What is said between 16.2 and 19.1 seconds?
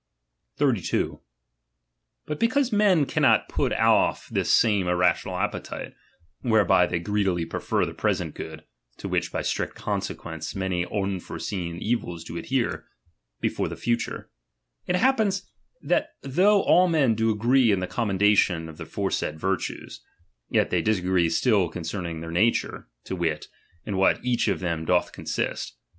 though all men do agree in the commendation of the